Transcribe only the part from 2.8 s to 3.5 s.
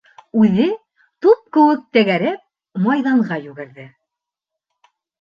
майҙанға